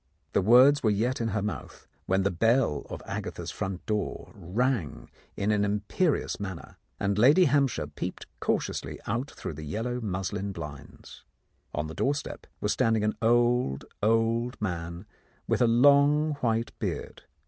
[0.33, 5.11] The words were yet in her mouth, when the bell of Agatha's front door rang
[5.37, 11.23] in an imperious manner, and Lady Hampshire peeped cautiously out through the yellow muslin blinds.
[11.75, 15.05] On the doorstep was stand ing an old, old man
[15.47, 17.21] with a long white beard.